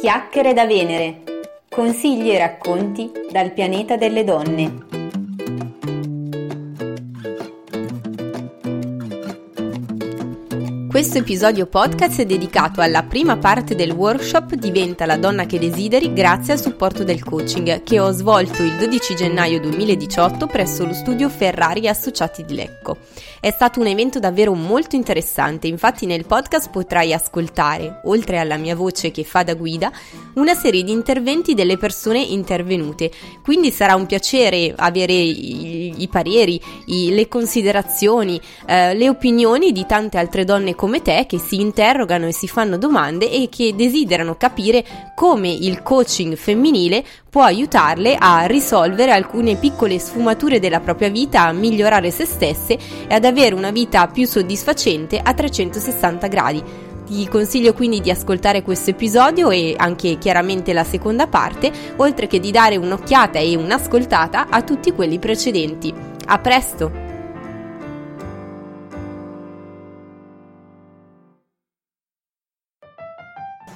[0.00, 1.24] Chiacchiere da Venere.
[1.68, 4.87] Consigli e racconti dal pianeta delle donne.
[10.98, 16.12] Questo episodio podcast è dedicato alla prima parte del workshop Diventa la donna che desideri
[16.12, 21.28] grazie al supporto del coaching che ho svolto il 12 gennaio 2018 presso lo studio
[21.28, 22.96] Ferrari Associati di Lecco.
[23.38, 28.74] È stato un evento davvero molto interessante, infatti nel podcast potrai ascoltare, oltre alla mia
[28.74, 29.92] voce che fa da guida,
[30.34, 33.12] una serie di interventi delle persone intervenute,
[33.44, 39.86] quindi sarà un piacere avere i, i pareri, i, le considerazioni, eh, le opinioni di
[39.86, 44.36] tante altre donne come te che si interrogano e si fanno domande e che desiderano
[44.36, 51.42] capire come il coaching femminile può aiutarle a risolvere alcune piccole sfumature della propria vita,
[51.42, 56.62] a migliorare se stesse e ad avere una vita più soddisfacente a 360 gradi.
[57.06, 62.38] Ti consiglio quindi di ascoltare questo episodio e anche chiaramente la seconda parte, oltre che
[62.38, 65.92] di dare un'occhiata e un'ascoltata a tutti quelli precedenti.
[66.26, 67.07] A presto!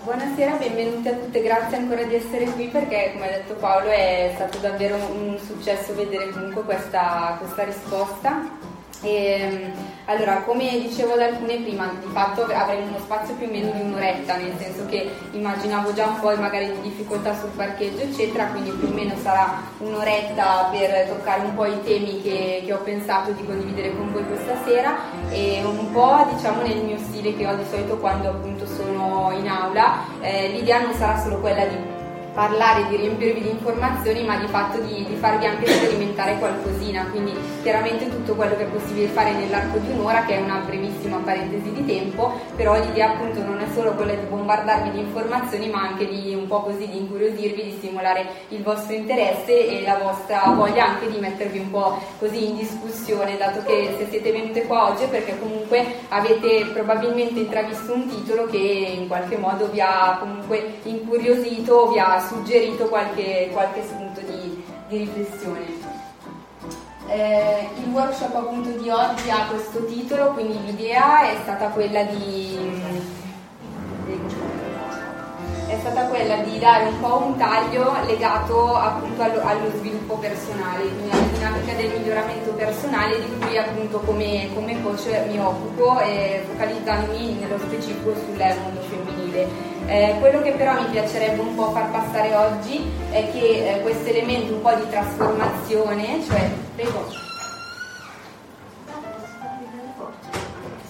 [0.05, 4.33] Buonasera, benvenute a tutte, grazie ancora di essere qui perché come ha detto Paolo è
[4.35, 8.72] stato davvero un successo vedere comunque questa, questa risposta
[9.03, 9.73] e, ehm,
[10.07, 13.81] allora, come dicevo ad alcune prima, di fatto avremo uno spazio più o meno di
[13.81, 18.71] un'oretta, nel senso che immaginavo già un po' magari di difficoltà sul parcheggio, eccetera, quindi
[18.71, 23.33] più o meno sarà un'oretta per toccare un po' i temi che, che ho pensato
[23.33, 24.97] di condividere con voi questa sera
[25.31, 29.49] e un po' diciamo nel mio stile che ho di solito quando appunto sono in
[29.49, 30.05] aula.
[30.21, 31.92] Eh, l'idea non sarà solo quella di
[32.33, 37.07] parlare, di riempirvi di informazioni, ma di fatto di, di, farvi anche sperimentare qualcosina.
[37.11, 41.19] Quindi chiaramente tutto quello che è possibile fare nell'arco di un'ora, che è una brevissima
[41.19, 45.83] parentesi di tempo, però l'idea appunto non è solo quella di bombardarvi di informazioni, ma
[45.83, 50.43] anche di un po' così di incuriosirvi, di stimolare il vostro interesse e la vostra
[50.55, 54.91] voglia anche di mettervi un po' così in discussione, dato che se siete venute qua
[54.91, 60.17] oggi è perché comunque avete probabilmente intravisto un titolo che in qualche modo vi ha
[60.19, 66.01] comunque incuriosito, vi ha suggerito qualche, qualche spunto di, di riflessione.
[67.09, 73.01] Eh, il workshop appunto di oggi ha questo titolo, quindi l'idea è stata quella di
[75.73, 80.83] è stata quella di dare un po' un taglio legato appunto allo, allo sviluppo personale,
[80.83, 86.45] quindi alla dinamica del miglioramento personale di cui appunto come, come coach mi occupo e
[86.47, 89.22] focalizzandomi nello specifico sul mondo femminile.
[89.35, 94.09] Eh, quello che però mi piacerebbe un po' far passare oggi è che eh, questo
[94.09, 97.09] elemento un po' di trasformazione, cioè prego.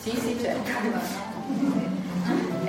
[0.03, 1.22] Sì, sì, certo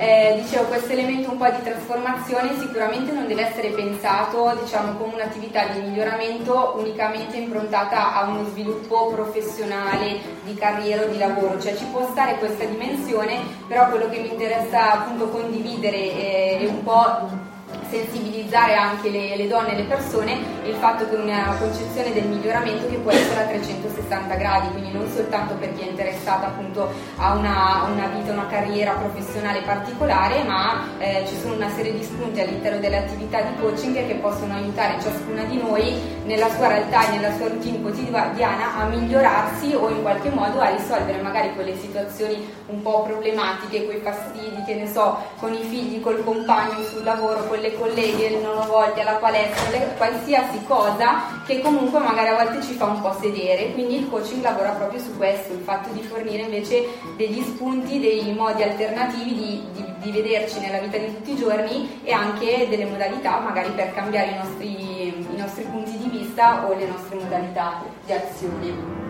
[0.04, 5.14] eh, dicevo, questo elemento un po' di trasformazione sicuramente non deve essere pensato diciamo, come
[5.14, 11.74] un'attività di miglioramento unicamente improntata a uno sviluppo professionale, di carriera o di lavoro, cioè
[11.74, 16.82] ci può stare questa dimensione, però quello che mi interessa appunto condividere è, è un
[16.82, 17.52] po'
[17.88, 22.86] sensibilizzare anche le, le, donne e le persone il fatto che una concezione del miglioramento
[22.88, 27.34] che può essere a 360 gradi, quindi non soltanto per chi è interessato appunto a
[27.34, 32.40] una, una vita, una carriera professionale particolare, ma eh, ci sono una serie di spunti
[32.40, 37.16] all'interno delle attività di coaching che possono aiutare ciascuna di noi nella sua realtà e
[37.16, 42.46] nella sua routine quotidiana a migliorarsi o in qualche modo a risolvere magari quelle situazioni
[42.66, 47.46] un po' problematiche, quei fastidi che ne so, con i figli, col compagno, sul lavoro,
[47.46, 52.42] con le colleghe, non ho voglia, la palestra, le, qualsiasi cosa che comunque magari a
[52.42, 55.90] volte ci fa un po' sedere, quindi il coaching lavora proprio su questo, il fatto
[55.92, 56.86] di fornire invece
[57.16, 62.00] degli spunti, dei modi alternativi di, di, di vederci nella vita di tutti i giorni
[62.04, 66.74] e anche delle modalità magari per cambiare i nostri, i nostri punti di vista o
[66.74, 69.02] le nostre modalità di azione.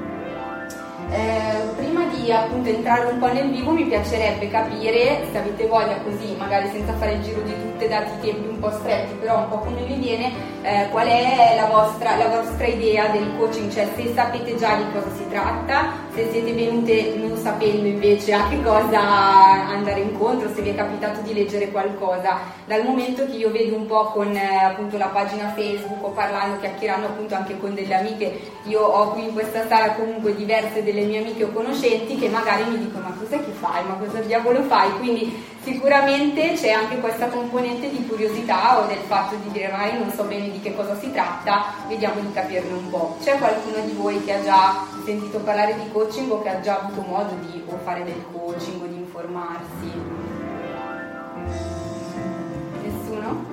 [1.10, 5.96] Eh, prima di appunto entrare un po' nel vivo mi piacerebbe capire, se avete voglia
[5.98, 7.52] così, magari senza fare il giro di
[7.84, 10.32] tutte, dati tempi un po' stretti, però un po' come vi viene,
[10.62, 14.84] eh, qual è la vostra, la vostra idea del coaching, cioè se sapete già di
[14.92, 20.62] cosa si tratta, se siete venute non sapendo invece a che cosa andare incontro, se
[20.62, 24.64] vi è capitato di leggere qualcosa, dal momento che io vedo un po' con eh,
[24.64, 29.24] appunto la pagina Facebook o parlando, chiacchierando appunto anche con delle amiche, io ho qui
[29.24, 33.14] in questa sala comunque diverse delle mie amiche o conoscenti che magari mi dicono ma
[33.18, 38.80] cos'è che fai, ma cosa diavolo fai, quindi sicuramente c'è anche questa componente di curiosità
[38.80, 42.20] o del fatto di dire magari non so bene di che cosa si tratta, vediamo
[42.20, 43.16] di capirne un po'.
[43.22, 46.80] C'è qualcuno di voi che ha già sentito parlare di coaching o che ha già
[46.80, 49.92] avuto modo di fare del coaching o di informarsi?
[52.82, 53.52] Nessuno?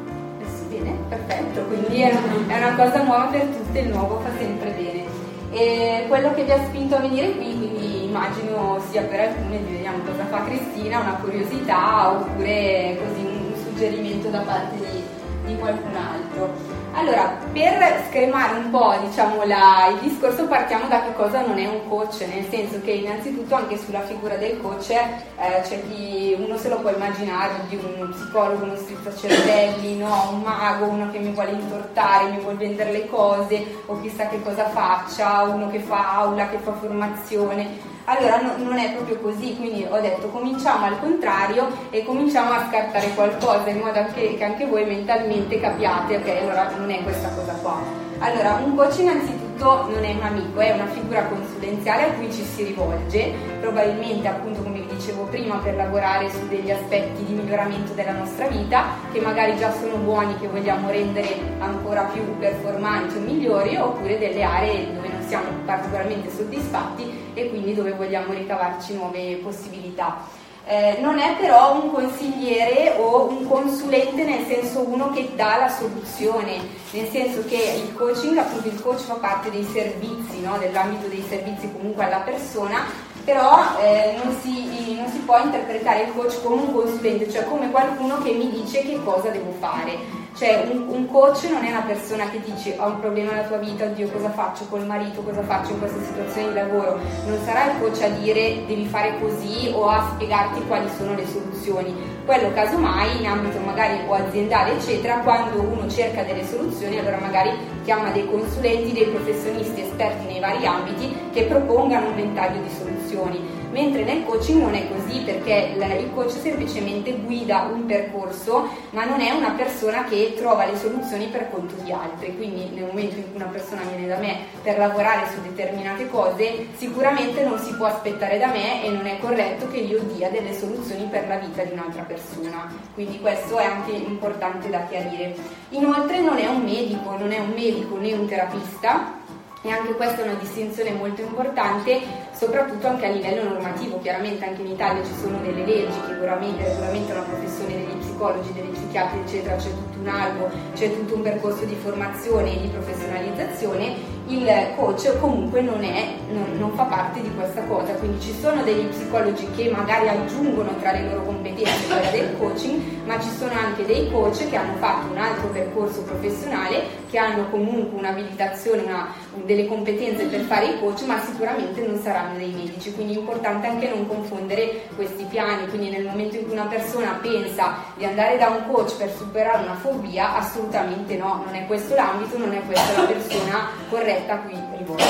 [1.28, 5.06] certo, quindi è una, è una cosa nuova per tutte, il nuovo fa sempre bene.
[5.52, 7.81] E quello che vi ha spinto a venire qui, quindi
[8.12, 14.40] immagino sia per alcuni, vediamo cosa fa Cristina, una curiosità oppure così un suggerimento da
[14.40, 15.04] parte di,
[15.46, 16.80] di qualcun altro.
[16.94, 21.66] Allora, per scremare un po' diciamo, la, il discorso partiamo da che cosa non è
[21.66, 26.58] un coach, nel senso che innanzitutto anche sulla figura del coach eh, c'è chi uno
[26.58, 30.32] se lo può immaginare di un psicologo, uno strizzacervelli, no?
[30.34, 34.44] un mago, uno che mi vuole intortare, mi vuole vendere le cose o chissà che
[34.44, 37.91] cosa faccia, uno che fa aula, che fa formazione.
[38.06, 42.66] Allora no, non è proprio così, quindi ho detto cominciamo al contrario e cominciamo a
[42.68, 47.30] scartare qualcosa in modo che, che anche voi mentalmente capiate ok allora non è questa
[47.30, 47.80] cosa qua.
[48.20, 52.44] Allora un coach innanzitutto non è un amico, è una figura consulenziale a cui ci
[52.44, 57.94] si rivolge, probabilmente appunto come vi dicevo prima per lavorare su degli aspetti di miglioramento
[57.94, 63.22] della nostra vita che magari già sono buoni, che vogliamo rendere ancora più performanti o
[63.22, 70.28] migliori oppure delle aree dove siamo particolarmente soddisfatti e quindi dove vogliamo ricavarci nuove possibilità.
[70.66, 75.70] Eh, non è però un consigliere o un consulente nel senso uno che dà la
[75.70, 76.58] soluzione,
[76.92, 80.58] nel senso che il coaching, appunto il coach fa parte dei servizi, no?
[80.58, 82.84] dell'ambito dei servizi comunque alla persona,
[83.24, 87.72] però eh, non, si, non si può interpretare il coach come un consulente, cioè come
[87.72, 91.82] qualcuno che mi dice che cosa devo fare cioè un, un, coach non è una
[91.82, 95.44] persona che dice ho un problema nella tua vita, oddio cosa faccio col marito, cosa
[95.44, 97.00] faccio in questa situazione di lavoro.
[97.26, 101.28] Non sarà il coach a dire devi fare così o a spiegarti quali sono le
[101.28, 101.94] soluzioni.
[102.26, 107.52] Quello casomai in ambito magari o aziendale eccetera, quando uno cerca delle soluzioni allora magari
[107.84, 113.61] chiama dei consulenti, dei professionisti esperti nei vari ambiti che propongano un ventaglio di soluzioni
[113.72, 119.22] mentre nel coaching non è così perché il coach semplicemente guida un percorso ma non
[119.22, 123.32] è una persona che trova le soluzioni per conto di altri, quindi nel momento in
[123.32, 127.86] cui una persona viene da me per lavorare su determinate cose sicuramente non si può
[127.88, 131.64] aspettare da me e non è corretto che io dia delle soluzioni per la vita
[131.64, 135.36] di un'altra persona, quindi questo è anche importante da chiarire.
[135.70, 139.20] Inoltre non è un medico, non è un medico né un terapista,
[139.64, 142.02] e anche questa è una distinzione molto importante,
[142.34, 144.00] soprattutto anche a livello normativo.
[144.02, 148.72] Chiaramente anche in Italia ci sono delle leggi che regolamentano la professione degli psicologi, degli
[148.72, 154.20] psichiatri, eccetera, c'è tutto un albo, c'è tutto un percorso di formazione e di professionalizzazione
[154.32, 154.48] il
[154.78, 158.86] coach comunque non, è, non, non, fa parte di questa cosa, quindi ci sono degli
[158.86, 163.86] psicologi che magari aggiungono tra le loro competenze quella del coaching, ma ci sono anche
[163.86, 169.14] dei coach che hanno fatto un altro percorso professionale, che hanno comunque un'abilitazione, una,
[169.44, 173.68] delle competenze per fare i coach, ma sicuramente non saranno dei medici, quindi è importante
[173.68, 178.38] anche non confondere questi piani, quindi nel momento in cui una persona pensa di andare
[178.38, 182.62] da un coach per superare una fobia, assolutamente no, non è questo l'ambito, non è
[182.66, 185.06] questa la persona corretta diretta qui rivolta.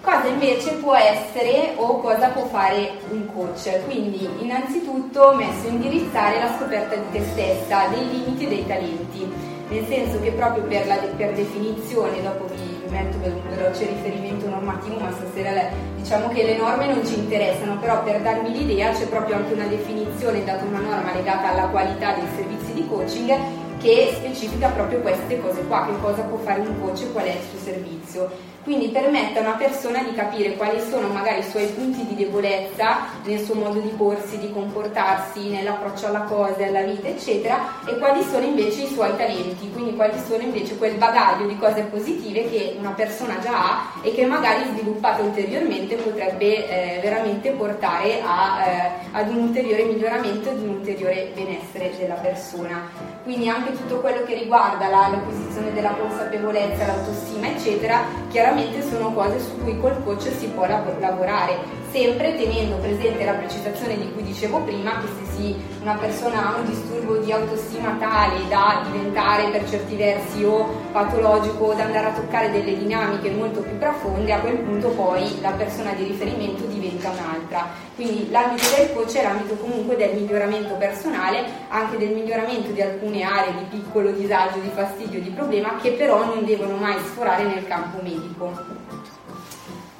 [0.00, 3.84] Cosa invece può essere o cosa può fare un coach?
[3.86, 9.32] Quindi innanzitutto messo indirizzare la scoperta di te stessa, dei limiti e dei talenti,
[9.68, 14.46] nel senso che proprio per, la, per definizione, dopo vi metto per un veloce riferimento
[14.46, 19.06] normativo, ma stasera diciamo che le norme non ci interessano, però per darmi l'idea c'è
[19.06, 24.14] proprio anche una definizione data una norma legata alla qualità dei servizi di coaching che
[24.16, 27.42] specifica proprio queste cose qua, che cosa può fare un coach e qual è il
[27.50, 28.30] suo servizio
[28.64, 33.06] quindi permette a una persona di capire quali sono magari i suoi punti di debolezza
[33.24, 38.22] nel suo modo di porsi, di comportarsi, nell'approccio alla cosa, alla vita, eccetera, e quali
[38.22, 42.74] sono invece i suoi talenti, quindi quali sono invece quel bagaglio di cose positive che
[42.78, 48.90] una persona già ha e che magari sviluppato ulteriormente potrebbe eh, veramente portare a, eh,
[49.12, 52.90] ad un ulteriore miglioramento e ad un ulteriore benessere della persona.
[53.22, 59.12] Quindi anche tutto quello che riguarda la, l'acquisizione della consapevolezza, l'autostima, eccetera, chiaramente chiaramente sono
[59.12, 61.58] cose su cui col coach si può lavorare,
[61.90, 66.58] sempre tenendo presente la precisazione di cui dicevo prima, che se si, una persona ha
[66.58, 72.08] un disturbo di autostima tale da diventare per certi versi o patologico o da andare
[72.08, 76.64] a toccare delle dinamiche molto più profonde, a quel punto poi la persona di riferimento
[76.66, 77.68] diventa un'altra.
[77.94, 83.22] Quindi l'ambito del coach è l'ambito comunque del miglioramento personale, anche del miglioramento di alcune
[83.22, 87.66] aree di piccolo disagio, di fastidio, di problema, che però non devono mai sforare nel
[87.66, 89.02] campo medico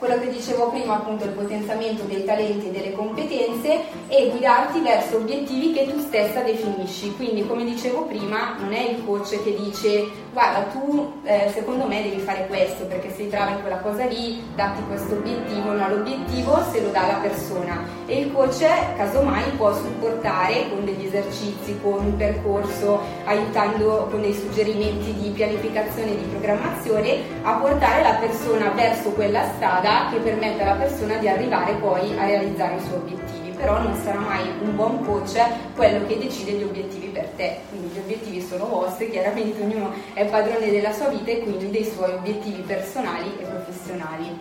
[0.04, 5.16] quello che dicevo prima, appunto il potenziamento dei talenti e delle competenze e guidarti verso
[5.16, 7.14] obiettivi che tu stessa definisci.
[7.16, 12.02] Quindi, come dicevo prima, non è il coach che dice guarda tu eh, secondo me
[12.02, 16.60] devi fare questo perché sei brava in quella cosa lì, datti questo obiettivo, no, l'obiettivo
[16.70, 22.04] se lo dà la persona e il coach casomai può supportare con degli esercizi, con
[22.04, 28.70] un percorso, aiutando con dei suggerimenti di pianificazione e di programmazione a portare la persona
[28.70, 33.50] verso quella strada che permette alla persona di arrivare poi a realizzare i suoi obiettivi.
[33.50, 35.40] Però non sarà mai un buon coach
[35.74, 40.26] quello che decide gli obiettivi per te, quindi gli obiettivi sono vostri, chiaramente ognuno è
[40.26, 44.38] padrone della sua vita e quindi dei suoi obiettivi personali e professionali.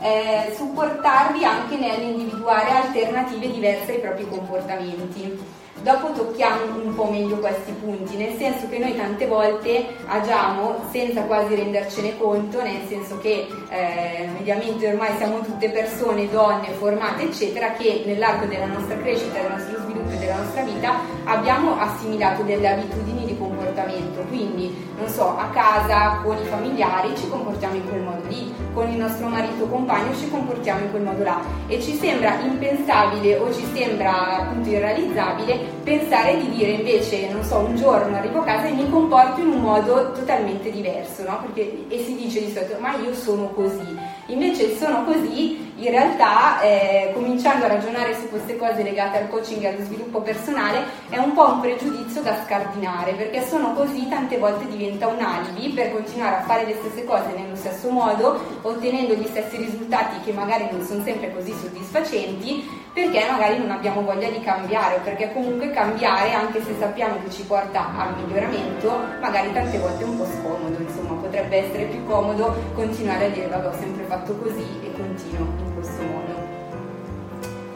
[0.00, 5.38] Eh, supportarvi anche nell'individuare alternative diverse ai propri comportamenti
[5.82, 11.22] Dopo tocchiamo un po' meglio questi punti, nel senso che noi tante volte agiamo senza
[11.22, 17.72] quasi rendercene conto, nel senso che eh, mediamente ormai siamo tutte persone, donne, formate, eccetera,
[17.72, 22.68] che nell'arco della nostra crescita, del nostro sviluppo e della nostra vita abbiamo assimilato delle
[22.68, 23.36] abitudini di
[23.80, 24.20] comportamento.
[24.28, 28.88] Quindi, non so, a casa, con i familiari ci comportiamo in quel modo lì, con
[28.88, 33.38] il nostro marito o compagno ci comportiamo in quel modo là e ci sembra impensabile
[33.38, 38.44] o ci sembra appunto irrealizzabile pensare di dire invece, non so, un giorno arrivo a
[38.44, 41.40] casa e mi comporto in un modo totalmente diverso, no?
[41.42, 44.09] Perché, e si dice di solito, ma io sono così.
[44.30, 49.62] Invece sono così, in realtà eh, cominciando a ragionare su queste cose legate al coaching
[49.62, 54.38] e allo sviluppo personale è un po' un pregiudizio da scardinare, perché sono così tante
[54.38, 59.14] volte diventa un alibi per continuare a fare le stesse cose nello stesso modo, ottenendo
[59.14, 64.28] gli stessi risultati che magari non sono sempre così soddisfacenti, perché magari non abbiamo voglia
[64.28, 69.52] di cambiare o perché comunque cambiare anche se sappiamo che ci porta al miglioramento magari
[69.52, 73.68] tante volte è un po' scomodo insomma potrebbe essere più comodo continuare a dire vabbè
[73.68, 76.48] ho sempre fatto così e continuo in questo modo.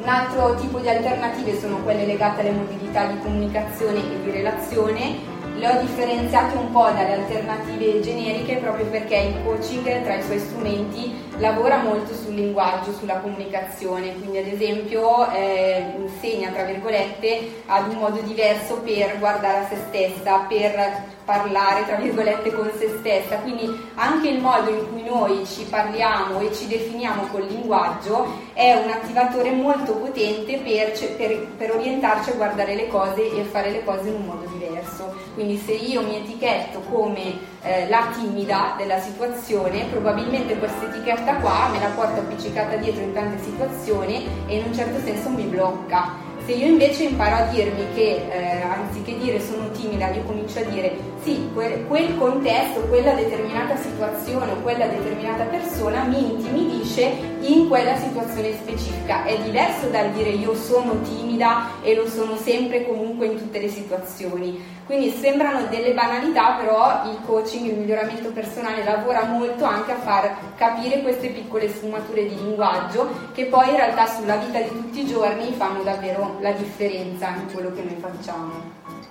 [0.02, 5.32] Un altro tipo di alternative sono quelle legate alle modalità di comunicazione e di relazione.
[5.56, 10.40] Le ho differenziate un po' dalle alternative generiche proprio perché il coaching tra i suoi
[10.40, 17.88] strumenti lavora molto sul linguaggio, sulla comunicazione, quindi ad esempio eh, insegna tra virgolette ad
[17.88, 23.36] un modo diverso per guardare a se stessa, per parlare tra virgolette con se stessa,
[23.36, 28.74] quindi anche il modo in cui noi ci parliamo e ci definiamo col linguaggio è
[28.74, 33.82] un attivatore molto potente per, per, per orientarci a guardare le cose e fare le
[33.84, 35.12] cose in un modo diverso.
[35.34, 41.68] Quindi se io mi etichetto come eh, la timida della situazione, probabilmente questa etichetta qua
[41.70, 46.22] me la porto appiccicata dietro in tante situazioni e in un certo senso mi blocca.
[46.44, 50.64] Se io invece imparo a dirmi che eh, anziché dire sono timida, io comincio a
[50.64, 57.66] dire sì, quel, quel, contesto, quella determinata situazione o quella determinata persona mi intimidisce in
[57.66, 59.24] quella situazione specifica.
[59.24, 63.68] È diverso dal dire io sono timida e lo sono sempre comunque in tutte le
[63.68, 64.62] situazioni.
[64.84, 70.36] Quindi sembrano delle banalità, però il coaching, il miglioramento personale lavora molto anche a far
[70.56, 75.06] capire queste piccole sfumature di linguaggio che poi in realtà sulla vita di tutti i
[75.06, 79.03] giorni fanno davvero la differenza in quello che noi facciamo.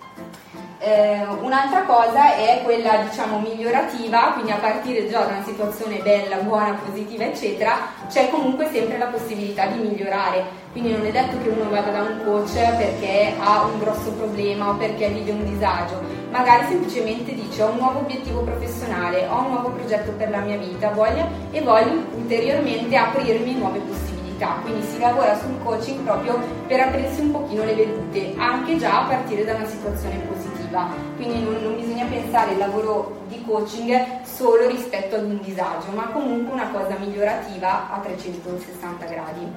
[0.86, 6.36] Eh, un'altra cosa è quella diciamo migliorativa, quindi a partire già da una situazione bella,
[6.38, 7.78] buona, positiva, eccetera,
[8.10, 10.44] c'è comunque sempre la possibilità di migliorare.
[10.74, 14.72] Quindi non è detto che uno vada da un coach perché ha un grosso problema
[14.72, 19.52] o perché vive un disagio, magari semplicemente dice ho un nuovo obiettivo professionale, ho un
[19.52, 24.33] nuovo progetto per la mia vita voglio, e voglio ulteriormente aprirmi nuove possibilità.
[24.62, 29.08] Quindi si lavora sul coaching proprio per aprirsi un pochino le vedute, anche già a
[29.08, 34.24] partire da una situazione positiva positiva, quindi non, non bisogna pensare al lavoro di coaching
[34.24, 39.52] solo rispetto ad un disagio, ma comunque una cosa migliorativa a 360 gradi.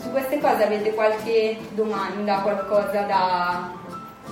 [0.00, 3.72] Su queste cose avete qualche domanda, qualcosa da...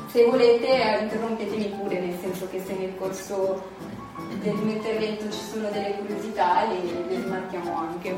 [0.08, 3.62] Se volete eh, interrompetemi pure, nel senso che se nel corso
[4.46, 8.14] del mio intervento ci sono delle curiosità le, le rimarchiamo anche.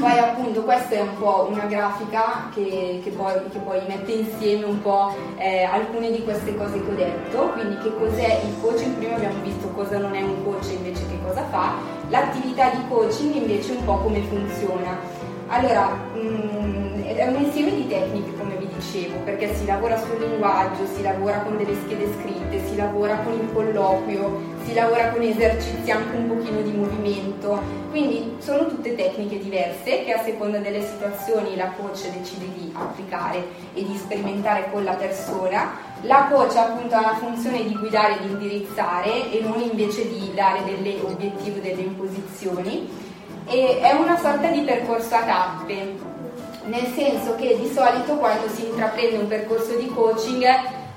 [0.00, 4.64] Poi appunto questa è un po' una grafica che, che, poi, che poi, mette insieme
[4.64, 8.96] un po' eh, alcune di queste cose che ho detto, quindi che cos'è il coaching,
[8.96, 11.74] prima abbiamo visto cosa non è un coach invece che cosa fa,
[12.08, 14.98] l'attività di coaching invece un po' come funziona.
[15.48, 20.86] Allora, mh, mm, è un insieme di tecniche come dicevo, perché si lavora sul linguaggio,
[20.94, 25.90] si lavora con delle schede scritte, si lavora con il colloquio, si lavora con esercizi
[25.90, 27.60] anche un pochino di movimento,
[27.90, 33.44] quindi sono tutte tecniche diverse che a seconda delle situazioni la coach decide di applicare
[33.74, 35.90] e di sperimentare con la persona.
[36.02, 40.32] La coach appunto ha la funzione di guidare e di indirizzare e non invece di
[40.34, 42.88] dare delle obiettivi, delle imposizioni.
[43.46, 45.94] E è una sorta di percorso a tappe,
[46.64, 50.44] nel senso che di solito quando si intraprende un percorso di coaching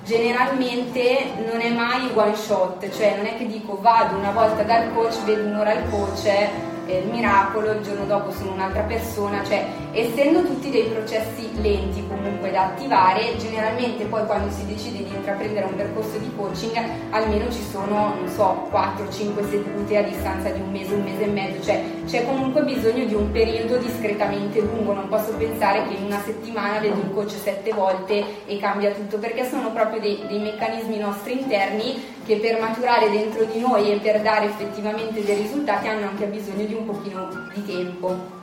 [0.03, 4.93] generalmente non è mai one shot, cioè non è che dico vado una volta dal
[4.93, 9.65] coach, vedo un'ora al coach eh, il miracolo, il giorno dopo sono un'altra persona, cioè
[9.95, 15.67] essendo tutti dei processi lenti comunque da attivare, generalmente poi quando si decide di intraprendere
[15.67, 16.77] un percorso di coaching
[17.11, 21.27] almeno ci sono, non so, 4-5 sedute a distanza di un mese, un mese e
[21.27, 26.03] mezzo, cioè c'è comunque bisogno di un periodo discretamente lungo, non posso pensare che in
[26.03, 30.39] una settimana vedo il coach sette volte e cambia tutto, perché sono proprio dei, dei
[30.39, 35.87] meccanismi nostri interni che per maturare dentro di noi e per dare effettivamente dei risultati
[35.87, 38.34] hanno anche bisogno di un pochino di tempo.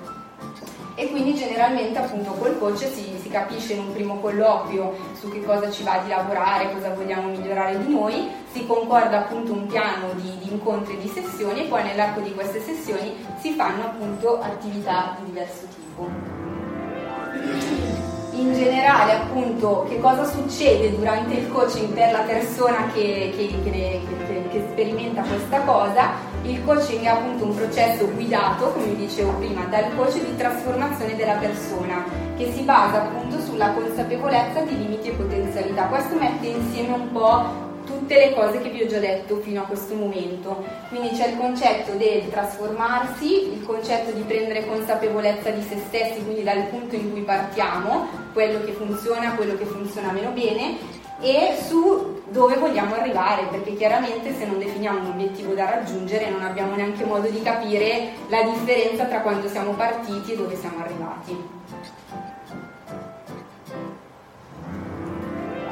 [0.95, 5.43] E quindi generalmente appunto col coach si, si capisce in un primo colloquio su che
[5.43, 10.13] cosa ci va di lavorare, cosa vogliamo migliorare di noi, si concorda appunto un piano
[10.15, 14.41] di, di incontri e di sessioni e poi nell'arco di queste sessioni si fanno appunto
[14.41, 17.92] attività di diverso tipo
[18.43, 24.01] in generale appunto che cosa succede durante il coaching per la persona che, che, che,
[24.51, 26.11] che, sperimenta questa cosa.
[26.43, 31.35] Il coaching è appunto un processo guidato, come dicevo prima, dal coach di trasformazione della
[31.35, 32.05] persona,
[32.37, 35.85] che si basa appunto sulla consapevolezza di limiti e potenzialità.
[35.85, 39.65] Questo mette insieme un po' tutte le cose che vi ho già detto fino a
[39.65, 40.65] questo momento.
[40.89, 46.43] Quindi c'è il concetto del trasformarsi, il concetto di prendere consapevolezza di se stessi, quindi
[46.43, 50.77] dal punto in cui partiamo, quello che funziona, quello che funziona meno bene,
[51.21, 56.43] e su dove vogliamo arrivare, perché chiaramente se non definiamo un obiettivo da raggiungere non
[56.43, 61.61] abbiamo neanche modo di capire la differenza tra quando siamo partiti e dove siamo arrivati.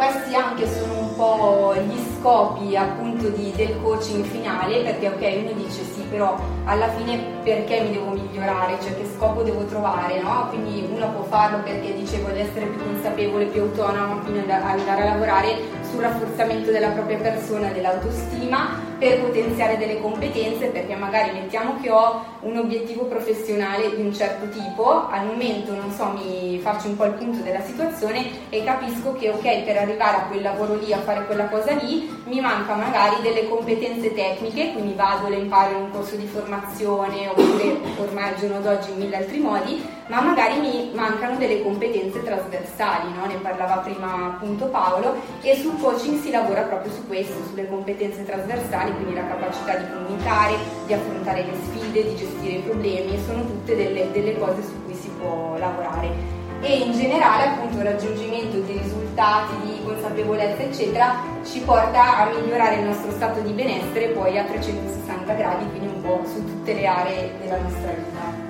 [0.01, 5.53] questi anche sono un po' gli scopi appunto di, del coaching finale perché ok uno
[5.53, 10.49] dice sì però alla fine perché mi devo migliorare cioè che scopo devo trovare no?
[10.51, 15.05] quindi uno può farlo perché dice voglio essere più consapevole più autonomo quindi andare a
[15.05, 15.57] lavorare
[15.91, 22.23] sul rafforzamento della propria persona dell'autostima per potenziare delle competenze perché magari mettiamo che ho
[22.41, 27.07] un obiettivo professionale di un certo tipo, al momento non so, mi faccio un po'
[27.07, 30.99] il punto della situazione e capisco che ok, per arrivare a quel lavoro lì, a
[30.99, 35.83] fare quella cosa lì, mi manca magari delle competenze tecniche, quindi vado, le imparo in
[35.85, 40.61] un corso di formazione oppure ormai al giorno d'oggi in mille altri modi, ma magari
[40.61, 43.27] mi mancano delle competenze trasversali, no?
[43.27, 48.25] ne parlava prima appunto Paolo, e sul coaching si lavora proprio su questo, sulle competenze
[48.25, 53.45] trasversali quindi la capacità di comunicare, di affrontare le sfide, di gestire i problemi, sono
[53.45, 58.59] tutte delle, delle cose su cui si può lavorare e in generale appunto il raggiungimento
[58.61, 64.39] di risultati, di consapevolezza eccetera ci porta a migliorare il nostro stato di benessere poi
[64.39, 68.49] a 360 gradi, quindi un po' su tutte le aree della nostra vita.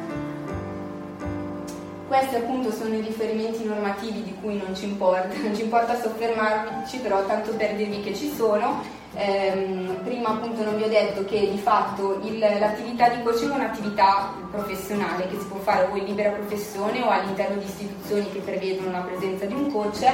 [2.06, 6.98] Questi appunto sono i riferimenti normativi di cui non ci importa, non ci importa soffermarci,
[6.98, 8.98] però tanto per dirvi che ci sono.
[9.14, 13.54] Ehm, prima appunto non vi ho detto che di fatto il, l'attività di coaching è
[13.54, 18.38] un'attività professionale che si può fare o in libera professione o all'interno di istituzioni che
[18.38, 20.06] prevedono la presenza di un coach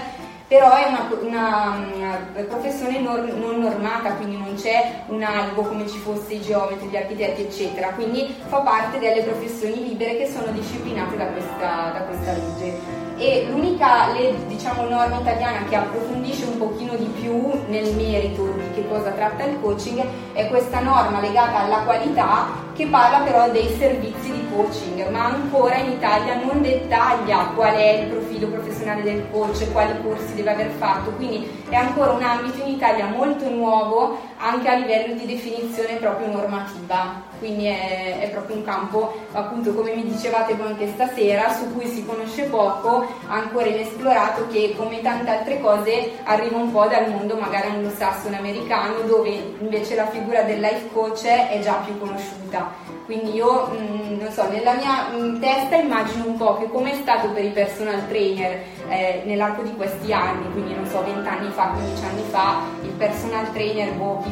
[0.49, 5.89] però è una, una, una professione nor, non normata, quindi non c'è un albo come
[5.89, 10.53] ci fosse i geometri, gli architetti, eccetera, quindi fa parte delle professioni libere che sono
[10.53, 14.09] disciplinate da questa, da questa legge e l'unica
[14.47, 19.45] diciamo, norma italiana che approfondisce un pochino di più nel merito di che cosa tratta
[19.45, 25.09] il coaching è questa norma legata alla qualità che parla però dei servizi di coaching,
[25.09, 30.35] ma ancora in Italia non dettaglia qual è il profilo professionale del coach, quali corsi
[30.35, 35.15] deve aver fatto, quindi è ancora un ambito in Italia molto nuovo anche a livello
[35.15, 40.69] di definizione proprio normativa, quindi è, è proprio un campo appunto come mi dicevate voi
[40.69, 46.57] anche stasera su cui si conosce poco, ancora inesplorato che come tante altre cose arriva
[46.57, 51.59] un po' dal mondo magari anglosassone americano dove invece la figura del life coach è
[51.63, 52.95] già più conosciuta.
[53.07, 56.91] Quindi io, mh, mm, non so, nella mia mh, testa immagino un po' che come
[56.91, 61.29] è stato per i personal trainer eh, nell'arco di questi anni, quindi non so, 20
[61.29, 64.25] anni fa, 15 anni fa, il personal trainer, boh,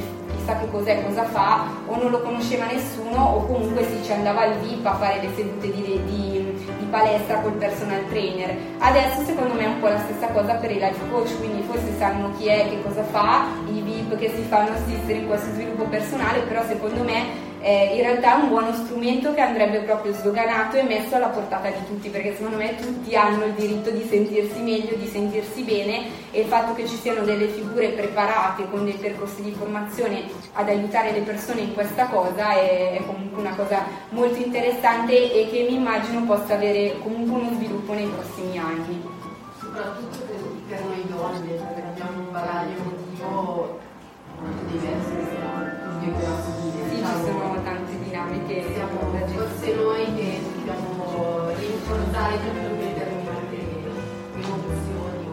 [0.44, 4.42] chissà che cos'è, cosa fa, o non lo conosceva nessuno, o comunque si ci andava
[4.42, 8.54] al VIP a fare le sedute di, di, di palestra col personal trainer.
[8.78, 11.96] Adesso secondo me è un po' la stessa cosa per i life coach, quindi forse
[11.96, 15.84] sanno chi è, che cosa fa, i VIP che si fanno assistere in questo sviluppo
[15.84, 20.76] personale, però secondo me eh, in realtà è un buono strumento che andrebbe proprio sdoganato
[20.76, 24.60] e messo alla portata di tutti, perché secondo me tutti hanno il diritto di sentirsi
[24.60, 28.92] meglio, di sentirsi bene e il fatto che ci siano delle figure preparate con dei
[28.92, 33.82] percorsi di formazione ad aiutare le persone in questa cosa è, è comunque una cosa
[34.10, 39.02] molto interessante e che mi immagino possa avere comunque uno sviluppo nei prossimi anni.
[39.58, 40.18] Soprattutto
[40.68, 43.80] per, noi donne, perché abbiamo un bagaglio
[44.68, 46.53] diverse che Sì, ci diciamo.
[47.24, 48.64] Sono tante dinamiche.
[48.74, 53.56] Siamo forse noi che dobbiamo rinforzare proprio determinate
[54.36, 55.24] emozioni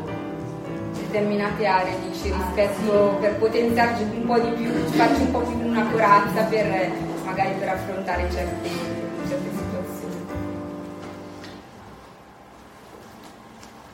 [0.94, 5.86] determinate aree dici rispetto per potenziarci un po' di più, farci un po' più una
[5.92, 6.90] corazza per
[7.26, 8.70] magari per affrontare certe,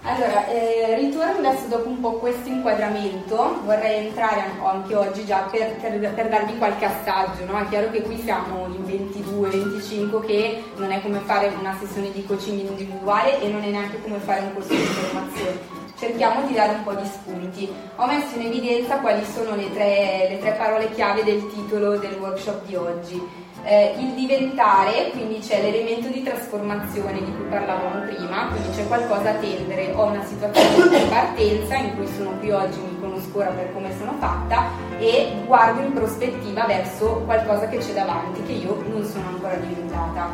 [0.07, 5.75] Allora, eh, ritorno adesso dopo un po' questo inquadramento, vorrei entrare anche oggi già per,
[5.81, 7.59] per, per darvi qualche assaggio, no?
[7.59, 12.25] è chiaro che qui siamo in 22-25 che non è come fare una sessione di
[12.25, 16.73] coaching individuale e non è neanche come fare un corso di formazione cerchiamo di dare
[16.73, 17.73] un po' di spunti.
[17.95, 22.17] Ho messo in evidenza quali sono le tre, le tre parole chiave del titolo del
[22.19, 23.45] workshop di oggi.
[23.69, 29.31] Eh, il diventare, quindi c'è l'elemento di trasformazione di cui parlavamo prima, quindi c'è qualcosa
[29.31, 33.49] a tendere, ho una situazione di partenza in cui sono qui oggi, mi conosco ora
[33.49, 38.81] per come sono fatta e guardo in prospettiva verso qualcosa che c'è davanti, che io
[38.87, 40.29] non sono ancora diventata.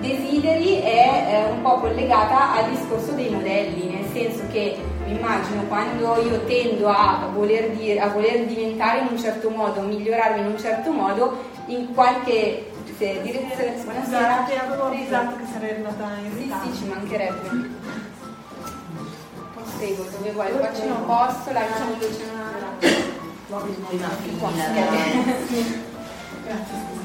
[0.00, 4.76] Desideri è eh, un po' collegata al discorso dei modelli, nel senso che
[5.06, 9.82] mi immagino quando io tendo a voler, dire, a voler diventare in un certo modo,
[9.82, 13.82] migliorarmi in un certo modo, in qualche se, direzione...
[13.82, 16.66] Buonasera, ti avevo avvisato che sarei arrivata in ritardo.
[16.66, 17.70] Sì, sì, ci mancherebbe.
[19.76, 20.52] Prego, dove vuoi?
[20.52, 22.94] Qua c'è un posto, là c'è una...
[26.44, 26.95] Grazie.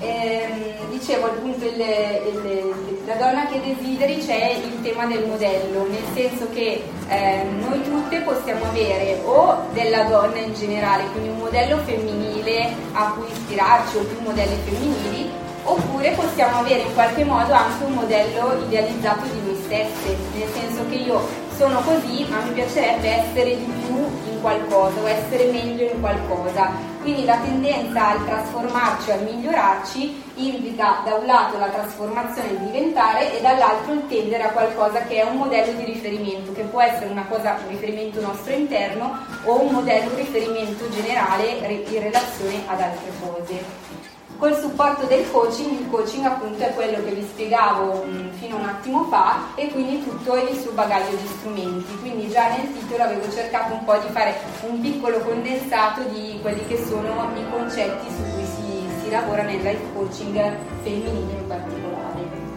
[0.00, 6.04] Eh, dicevo appunto il, il, la donna che desideri c'è il tema del modello, nel
[6.14, 11.76] senso che eh, noi tutte possiamo avere o della donna in generale, quindi un modello
[11.84, 15.30] femminile a cui ispirarci o più modelli femminili,
[15.64, 20.88] oppure possiamo avere in qualche modo anche un modello idealizzato di noi stesse, nel senso
[20.88, 23.96] che io sono così ma mi piacerebbe essere di più
[24.32, 31.00] in qualcosa o essere meglio in qualcosa quindi la tendenza al trasformarci, al migliorarci, implica
[31.02, 35.22] da un lato la trasformazione, il diventare e dall'altro il tendere a qualcosa che è
[35.22, 39.72] un modello di riferimento, che può essere una cosa, un riferimento nostro interno o un
[39.72, 44.19] modello, un riferimento generale in relazione ad altre cose.
[44.40, 48.60] Col supporto del coaching, il coaching appunto è quello che vi spiegavo mh, fino a
[48.60, 51.98] un attimo fa e quindi tutto il suo bagaglio di strumenti.
[51.98, 56.66] Quindi già nel titolo avevo cercato un po' di fare un piccolo condensato di quelli
[56.68, 62.48] che sono i concetti su cui si, si lavora nel life coaching femminile in particolare.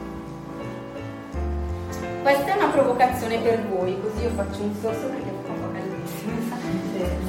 [2.22, 5.72] Questa è una provocazione per voi, così io faccio un sorso perché fa un po'
[5.74, 6.32] caldissimo.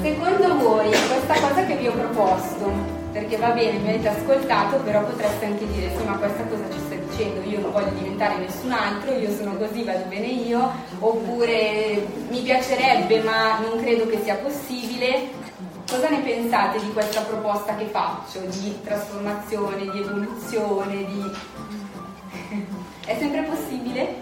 [0.01, 5.01] Secondo voi questa cosa che vi ho proposto perché va bene, mi avete ascoltato, però
[5.05, 8.73] potreste anche dire sì, ma questa cosa ci sta dicendo, io non voglio diventare nessun
[8.73, 14.35] altro, io sono così, vado bene io, oppure mi piacerebbe ma non credo che sia
[14.35, 15.43] possibile.
[15.89, 21.31] Cosa ne pensate di questa proposta che faccio, di trasformazione, di evoluzione, di...
[23.05, 24.13] È sempre possibile?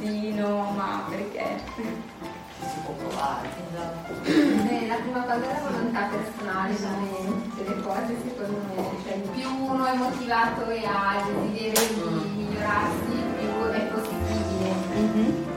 [0.00, 2.31] Sì, no, ma perché?
[2.68, 3.48] Si può provare.
[4.24, 9.48] Eh, la prima cosa è la volontà personale come le cose secondo me, cioè più
[9.48, 14.70] uno è motivato e ha il desiderio di migliorarsi, più è possibile.
[14.94, 15.50] Mm-hmm.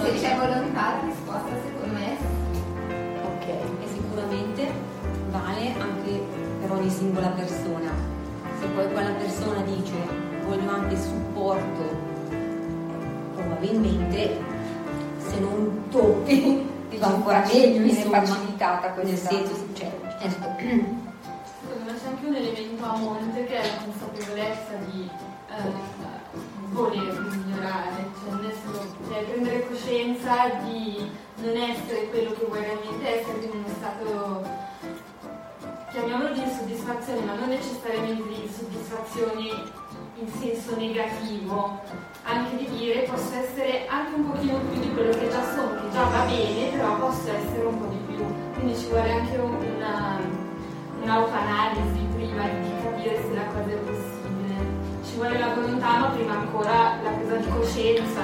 [0.00, 2.18] Se c'è volontà la risposta secondo me è
[3.22, 4.72] Ok, e sicuramente
[5.30, 6.22] vale anche
[6.60, 7.92] per ogni singola persona.
[8.58, 9.92] Se poi quella persona dice
[10.46, 11.96] voglio anche supporto,
[13.34, 14.38] probabilmente
[15.30, 19.90] se non toppi ti va ancora meglio viene facilitata questa senso cioè,
[20.20, 20.48] certo.
[20.58, 25.08] secondo me c'è anche un elemento a monte che è la consapevolezza di
[25.48, 25.98] eh,
[26.72, 28.52] voler migliorare cioè,
[29.08, 31.10] cioè prendere coscienza di
[31.42, 34.68] non essere quello che vuoi realmente essere in uno stato
[35.90, 39.78] chiamiamolo di insoddisfazione ma non necessariamente di insoddisfazione
[40.20, 41.80] in senso negativo,
[42.24, 45.90] anche di dire posso essere anche un pochino più di quello che già sono, che
[45.90, 48.24] già va bene, però posso essere un po' di più.
[48.54, 50.18] Quindi ci vuole anche una,
[51.00, 54.54] un'autoanalisi prima di capire se la cosa è possibile.
[55.04, 58.20] Ci vuole la volontà, ma prima ancora la presa di coscienza.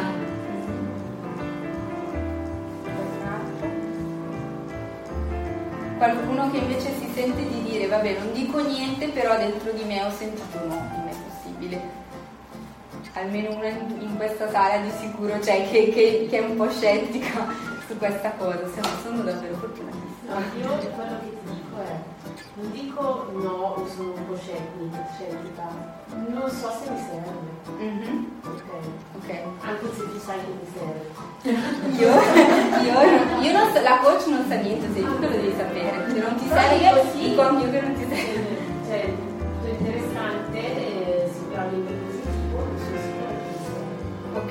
[5.96, 10.04] Qualcuno che invece si sente di dire, vabbè, non dico niente, però dentro di me
[10.04, 11.06] ho sentito no
[11.57, 12.05] possibile.
[13.14, 17.47] Almeno una in, questa sala di sicuro c'è che, che, che, è un po' scettica
[17.87, 20.35] su questa cosa, siamo, sono davvero fortunatissima.
[20.35, 21.97] No, io quello che ti dico è,
[22.55, 25.69] non dico no, sono un po' scettica,
[26.29, 27.55] non so se mi serve.
[27.83, 28.25] Mm-hmm.
[28.42, 28.83] Okay.
[29.16, 29.64] ok.
[29.64, 31.25] Anche se tu sai che mi serve.
[31.97, 32.11] io,
[32.83, 36.11] io, io non so, la coach non sa niente, sei tu che lo devi sapere.
[36.11, 38.36] Se non ti serve, dico anch'io che non ti serve.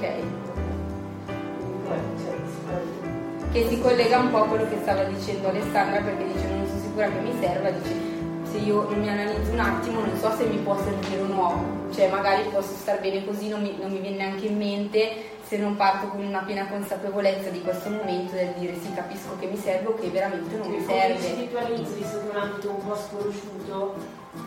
[0.06, 1.94] Ok.
[2.24, 3.52] Cioè.
[3.52, 6.80] Che si collega un po' a quello che stava dicendo Alessandra perché dice non sono
[6.82, 8.13] sicura che mi serva, dice
[8.52, 11.88] se io non mi analizzo un attimo non so se mi può servire o no,
[11.94, 15.58] cioè magari posso star bene così, non mi, non mi viene neanche in mente se
[15.58, 19.58] non parto con una piena consapevolezza di questo momento del dire sì capisco che mi
[19.58, 21.96] serve o che veramente non mi Come dici serve.
[21.96, 23.96] visto che è un ambito un po' sconosciuto,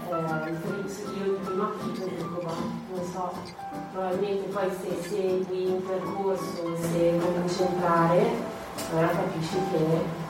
[0.08, 2.42] eh, primo affitto dico,
[2.94, 3.32] non so,
[3.92, 8.30] probabilmente poi se segui un percorso, se cominci a entrare,
[8.90, 9.84] allora capisci che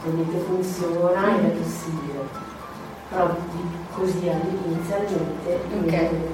[0.05, 2.47] ovviamente funziona ed è possibile.
[3.11, 3.37] Però
[3.95, 5.15] così inizialmente
[5.45, 5.83] Ok.
[5.83, 6.31] ovviamente,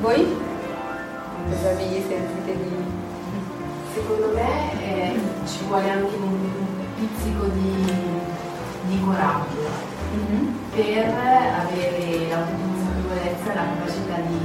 [0.00, 0.36] Voi?
[1.48, 2.84] Cosa vi sentite di...
[3.94, 6.38] Secondo me eh, ci vuole anche un
[6.96, 7.84] pizzico di,
[8.88, 9.65] di coraggio
[10.72, 14.38] per avere l'autoconsapevolezza e la capacità di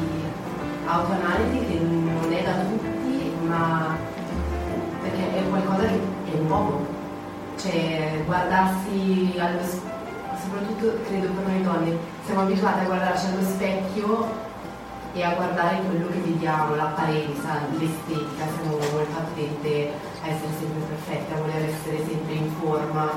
[0.86, 3.96] autoanalisi che non è da tutti, ma
[5.02, 6.86] perché è qualcosa che è nuovo.
[7.58, 10.00] Cioè guardarsi allo specchio,
[10.42, 14.50] soprattutto credo per noi donne, siamo abituate a guardarci allo specchio
[15.14, 19.92] e a guardare quello che vediamo, l'apparenza, l'estetica, siamo molto attente
[20.24, 23.12] a essere sempre perfette, a voler essere sempre in forma.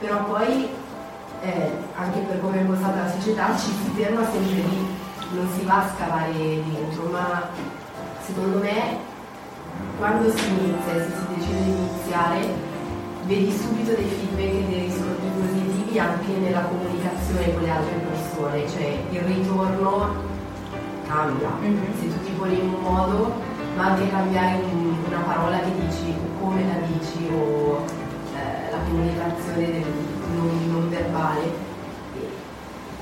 [0.00, 0.68] Però poi,
[1.42, 4.86] eh, anche per come è impostata la società, ci si ferma sempre lì,
[5.32, 7.48] non si va a scavare dentro, ma
[8.24, 8.98] secondo me
[9.98, 12.54] quando si inizia e se si decide di iniziare,
[13.24, 18.68] vedi subito dei feedback e dei riscontri positivi anche nella comunicazione con le altre persone,
[18.68, 20.14] cioè il ritorno
[21.06, 21.48] cambia.
[21.60, 21.80] Mhm.
[21.98, 23.32] Se tu ti poni in un modo,
[23.76, 27.84] ma anche cambiare un- una parola che dici o come la dici o
[28.34, 29.84] eh, la comunicazione del
[30.46, 31.64] non, non verbale.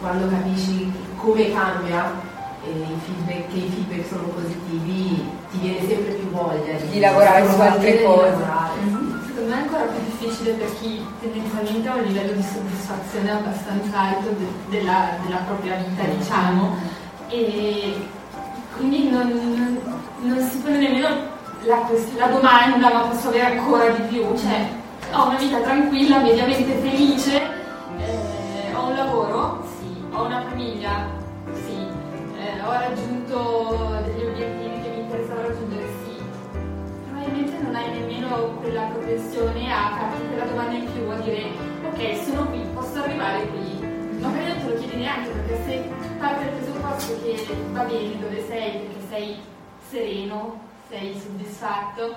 [0.00, 2.32] Quando capisci come cambia
[2.66, 7.60] i feedback, che i feedback sono positivi, ti viene sempre più voglia Di lavorare su
[7.60, 8.30] altre di cose.
[8.30, 8.72] lavorare.
[9.26, 13.98] Secondo me è ancora più difficile per chi tendenzialmente ha un livello di soddisfazione abbastanza
[13.98, 14.46] alto de-
[14.78, 16.76] della, della propria vita, diciamo,
[17.28, 17.94] e
[18.76, 19.78] quindi non, non-
[20.22, 21.08] non si pone nemmeno
[21.64, 24.68] la, quest- la domanda ma posso avere ancora di più, cioè
[25.16, 27.40] ho una vita tranquilla, mediamente felice,
[27.98, 31.06] eh, ho un lavoro, sì, ho una famiglia,
[31.52, 31.86] sì,
[32.36, 36.20] eh, ho raggiunto degli obiettivi che mi interessava raggiungere, sì,
[37.08, 41.44] probabilmente non hai nemmeno quella propensione a farti quella domanda in più, a dire
[41.86, 43.92] ok, sono qui, posso arrivare qui.
[44.18, 48.44] Magari non te lo chiedi neanche perché se parte dal presupposto che va bene dove
[48.48, 49.36] sei, perché sei
[49.90, 52.16] sereno, sei soddisfatto,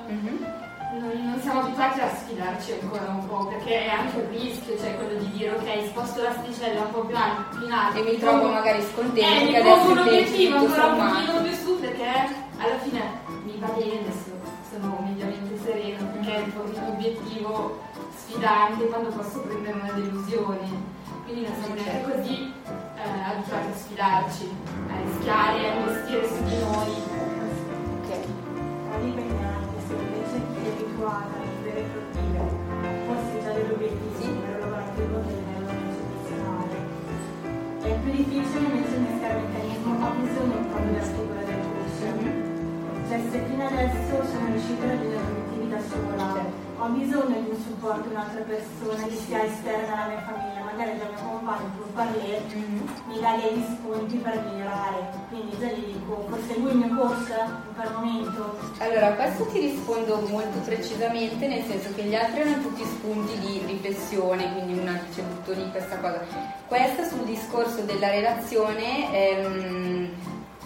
[0.93, 4.95] non, non siamo abituati a sfidarci ancora un po', perché è anche un rischio, cioè
[4.95, 7.99] quello di dire ok, sposto l'asticella un po' più, in alto.
[7.99, 11.79] E mi trovo magari scontento Eh, mi pongo un obiettivo ancora un pochino più su
[11.79, 12.09] perché
[12.57, 13.01] alla fine
[13.43, 14.31] mi va bene adesso
[14.69, 17.79] sono mediamente serena perché è un obiettivo
[18.15, 24.55] sfidante quando posso prendere una delusione quindi non siamo neanche così eh, abituati a sfidarci
[24.89, 25.46] a rischiare
[34.97, 35.05] è.
[37.87, 42.01] È più difficile invece innescare il meccanismo, ho bisogno proprio della figura del coach.
[43.07, 46.27] Cioè se fino adesso sono riuscita a raggiungere gli obiettivi da sola,
[46.79, 50.91] ho bisogno di un supporto di un'altra persona che sia esterna alla mia famiglia, magari
[50.91, 52.41] il mio compagno, può parlare,
[53.07, 55.09] mi dà degli spunti per migliorare.
[55.29, 58.59] Quindi già gli dico, forse lui è il mio coach in quel momento.
[58.77, 63.63] Allora, questo ti rispondo molto precisamente, nel senso che gli altri hanno tutti spunti di
[63.65, 66.23] riflessione, quindi una dice butto lì questa cosa.
[66.67, 70.09] Questa sul discorso della relazione ehm,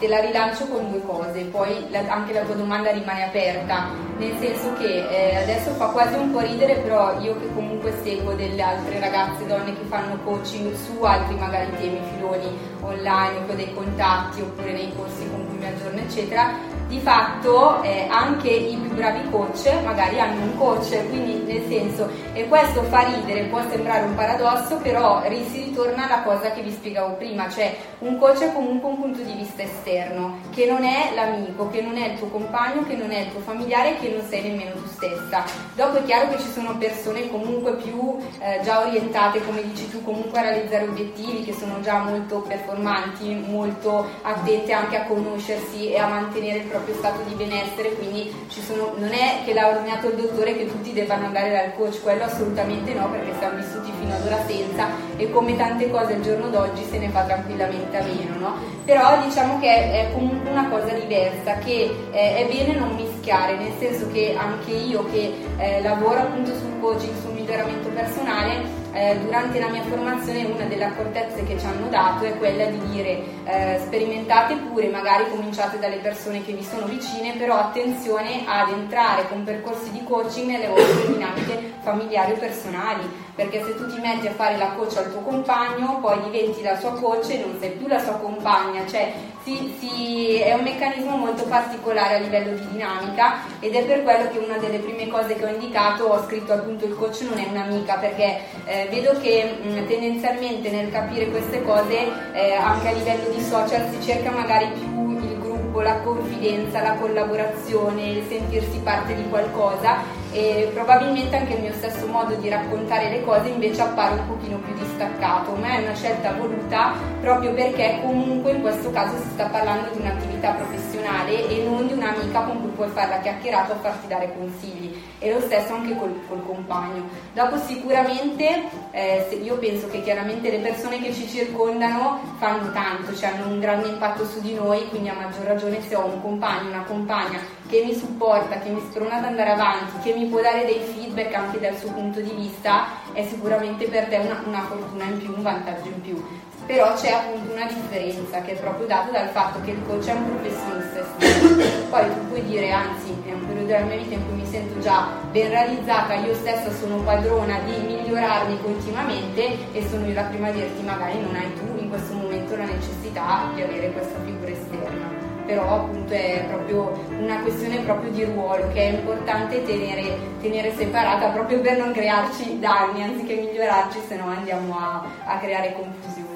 [0.02, 4.36] te la rilancio con due cose, poi la- anche la tua domanda rimane aperta, nel
[4.40, 8.64] senso che eh, adesso fa quasi un po' ridere, però io che comunque seguo delle
[8.64, 14.42] altre ragazze, donne che fanno coaching su altri magari temi, filoni online, o dei contatti
[14.42, 16.50] oppure nei corsi con cui mi aggiorno, eccetera,
[16.92, 22.10] di fatto eh, anche i più bravi coach magari hanno un coach, quindi nel senso,
[22.34, 26.72] e questo fa ridere, può sembrare un paradosso, però si ritorna alla cosa che vi
[26.72, 31.12] spiegavo prima, cioè un coach è comunque un punto di vista esterno, che non è
[31.16, 34.22] l'amico, che non è il tuo compagno, che non è il tuo familiare, che non
[34.28, 35.46] sei nemmeno tu stessa.
[35.74, 40.04] Dopo è chiaro che ci sono persone comunque più eh, già orientate, come dici tu,
[40.04, 45.98] comunque a realizzare obiettivi, che sono già molto performanti, molto attente anche a conoscersi e
[45.98, 48.32] a mantenere il proprio stato di benessere, quindi
[48.72, 52.24] sono non è che l'ha ordinato il dottore che tutti debbano andare dal coach, quello
[52.24, 56.50] assolutamente no, perché siamo vissuti fino ad ora senza e come tante cose al giorno
[56.50, 58.56] d'oggi se ne fa tranquillamente a meno, no?
[58.86, 63.58] Però diciamo che è, è comunque una cosa diversa, che eh, è bene non mischiare,
[63.58, 69.18] nel senso che anche io che eh, lavoro appunto sul coaching, sul miglioramento personale, eh,
[69.24, 73.24] durante la mia formazione una delle accortezze che ci hanno dato è quella di dire
[73.46, 79.28] eh, sperimentate pure, magari cominciate dalle persone che vi sono vicine, però attenzione ad entrare
[79.28, 83.10] con percorsi di coaching nelle vostre dinamiche familiari o personali,
[83.42, 86.78] perché se tu ti metti a fare la coach al tuo compagno, poi diventi la
[86.78, 89.12] sua coach e non sei più la sua compagna, cioè
[89.44, 94.30] si, si, è un meccanismo molto particolare a livello di dinamica ed è per quello
[94.30, 97.48] che una delle prime cose che ho indicato ho scritto appunto il coach non è
[97.50, 103.30] un'amica perché eh, vedo che mh, tendenzialmente nel capire queste cose eh, anche a livello
[103.36, 109.16] di social si cerca magari più il gruppo, la confidenza, la collaborazione, il sentirsi parte
[109.16, 114.20] di qualcosa e probabilmente anche il mio stesso modo di raccontare le cose invece appare
[114.20, 119.18] un pochino più distaccato, ma è una scelta voluta proprio perché comunque in questo caso
[119.18, 123.20] si sta parlando di un'attività professionale e non di un'amica con cui puoi fare la
[123.20, 127.08] chiacchierata o farti dare consigli e lo stesso anche col, col compagno.
[127.34, 133.30] Dopo sicuramente eh, io penso che chiaramente le persone che ci circondano fanno tanto, cioè
[133.30, 136.70] hanno un grande impatto su di noi, quindi a maggior ragione se ho un compagno,
[136.70, 140.66] una compagna che mi supporta, che mi sprona ad andare avanti, che mi può dare
[140.66, 145.06] dei feedback anche dal suo punto di vista, è sicuramente per te una, una fortuna
[145.06, 146.24] in più, un vantaggio in più.
[146.72, 150.14] Però c'è appunto una differenza che è proprio data dal fatto che il coach è
[150.14, 151.90] un professionista esterno.
[151.90, 154.80] Poi tu puoi dire, anzi, è un periodo della mia vita in cui mi sento
[154.80, 160.48] già ben realizzata, io stessa sono padrona di migliorarmi continuamente e sono io la prima
[160.48, 164.52] a dirti magari non hai tu in questo momento la necessità di avere questa figura
[164.52, 170.74] esterna però appunto è proprio una questione proprio di ruolo che è importante tenere, tenere
[170.74, 176.31] separata proprio per non crearci danni anziché migliorarci se no andiamo a, a creare confusione.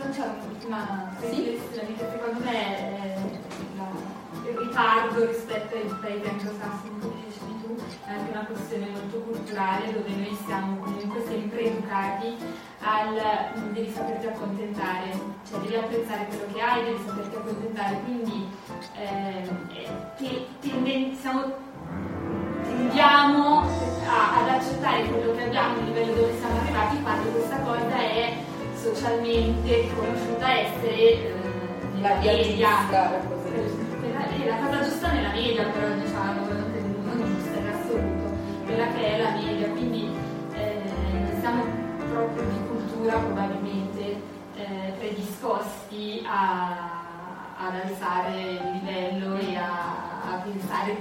[0.00, 3.16] C'è un'ultima riflessione che secondo me è
[4.48, 9.92] il ritardo rispetto ai paesi anglosassoni come dicevi tu è anche una questione molto culturale
[9.92, 12.36] dove noi siamo comunque sempre educati
[12.80, 15.12] al devi saperti accontentare,
[15.48, 18.48] cioè devi apprezzare quello che hai, devi saperti accontentare, quindi
[18.96, 19.48] eh,
[20.60, 21.52] tende, siamo,
[22.62, 27.96] tendiamo a, ad accettare quello che abbiamo, il livello dove siamo arrivati, quando questa cosa
[27.96, 28.39] è
[28.80, 31.34] socialmente conosciuta essere eh,
[32.00, 32.68] la media.
[32.90, 33.88] La cosa giusta.
[34.46, 36.46] La cosa giusta nella media, però diciamo,
[37.04, 40.10] non giusta in assoluto, quella che è la media, quindi
[40.54, 40.82] eh,
[41.40, 41.64] siamo
[42.10, 44.20] proprio di cultura probabilmente
[44.56, 47.02] eh, predisposti a,
[47.58, 50.96] ad alzare il livello e a, a pensare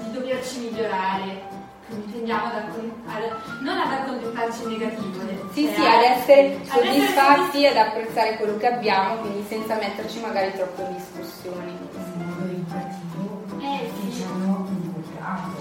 [0.00, 1.53] di doverci migliorare
[1.88, 5.20] tendiamo ad, ad, non ad accontentarci in negativo.
[5.20, 9.76] Eh, sì, cioè sì, ad essere soddisfatti e ad apprezzare quello che abbiamo, quindi senza
[9.76, 11.70] metterci magari troppo in discussione.
[11.70, 14.06] In modo educativo, eh, sì.
[14.06, 15.56] diciamo inculcato,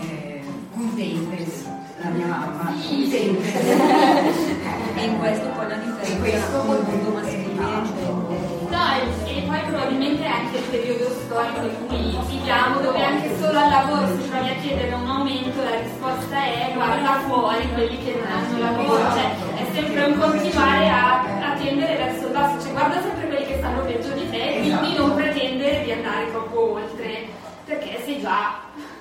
[0.00, 0.42] eh,
[0.74, 3.10] contente la mia mamma, sì.
[4.96, 8.84] e in questo poi la differenza col mondo maschile No,
[9.24, 14.06] e, poi probabilmente anche il periodo storico in cui viviamo, dove anche solo al lavoro
[14.08, 18.58] si provi a chiedere un aumento, la risposta è guarda fuori quelli che non hanno
[18.58, 23.26] lavoro, cioè è sempre un continuare a, a tendere verso il basso, cioè guarda sempre
[23.28, 27.28] quelli che stanno peggio di te, quindi non pretendere di andare troppo oltre,
[27.64, 28.60] perché sei già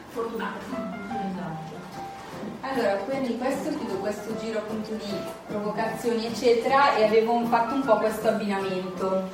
[0.10, 0.95] fortunato.
[2.68, 5.14] Allora, quindi questo chiudo questo giro appunto di
[5.48, 9.30] provocazioni eccetera e avevo fatto un po' questo abbinamento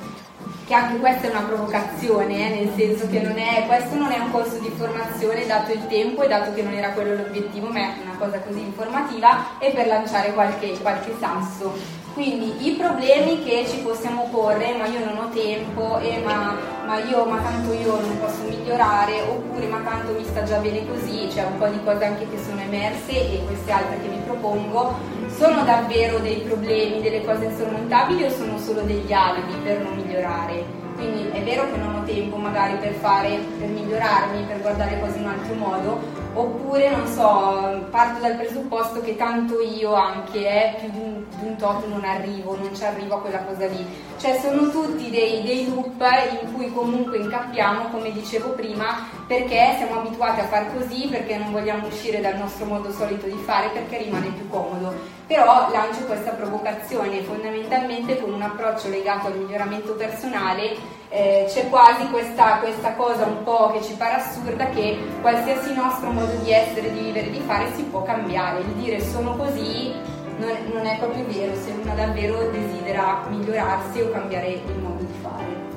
[0.66, 4.18] che anche questa è una provocazione, eh, nel senso che non è, questo non è
[4.18, 7.78] un corso di formazione dato il tempo e dato che non era quello l'obiettivo, ma
[7.80, 11.74] è una cosa così informativa e per lanciare qualche, qualche sasso.
[12.12, 16.98] Quindi i problemi che ci possiamo porre, ma io non ho tempo, eh, ma, ma,
[16.98, 21.26] io, ma tanto io non posso migliorare, oppure ma tanto mi sta già bene così,
[21.28, 24.94] c'è un po' di cose anche che sono emerse e queste altre che vi propongo,
[25.38, 30.81] sono davvero dei problemi, delle cose insormontabili o sono solo degli alibi per non migliorare?
[31.02, 35.18] Quindi è vero che non ho tempo magari per fare, per migliorarmi, per guardare cose
[35.18, 36.00] in un altro modo,
[36.34, 41.46] oppure non so, parto dal presupposto che tanto io anche eh, più di un, di
[41.46, 43.84] un tot non arrivo, non ci arrivo a quella cosa lì.
[44.16, 46.00] Cioè sono tutti dei, dei loop
[46.40, 51.50] in cui comunque incappiamo, come dicevo prima, perché siamo abituati a far così, perché non
[51.50, 54.94] vogliamo uscire dal nostro modo solito di fare, perché rimane più comodo.
[55.26, 62.08] Però lancio questa provocazione fondamentalmente con un approccio legato al miglioramento personale eh, c'è quasi
[62.08, 66.90] questa, questa, cosa un po' che ci pare assurda che qualsiasi nostro modo di essere,
[66.90, 68.60] di vivere, di fare si può cambiare.
[68.60, 69.92] Il dire sono così
[70.38, 75.14] non, non è proprio vero se uno davvero desidera migliorarsi o cambiare il modo di
[75.20, 75.70] fare.